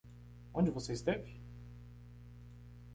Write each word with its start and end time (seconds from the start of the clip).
Onde 0.55 0.71
você 0.71 0.93
esteve? 0.93 1.39